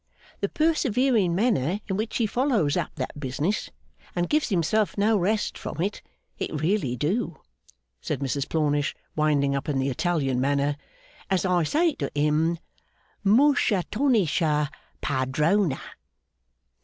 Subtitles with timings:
[0.39, 3.69] The persevering manner in which he follows up that business,
[4.15, 6.01] and gives himself no rest from it
[6.39, 7.37] it really do,'
[8.01, 10.75] said Mrs Plornish, winding up in the Italian manner,
[11.29, 12.57] 'as I say to him,
[13.23, 15.79] Mooshattonisha padrona.